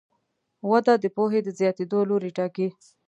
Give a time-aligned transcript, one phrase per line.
[0.71, 2.67] وده د پوهې د زیاتېدو لوری ټاکي.